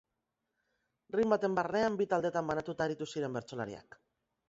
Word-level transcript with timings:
Ring 1.17 1.35
baten 1.35 1.59
barnean 1.61 2.01
bi 2.01 2.09
taldetan 2.17 2.51
banatuta 2.53 2.91
aritu 2.91 3.11
ziren 3.15 3.41
bertsolariak. 3.41 4.05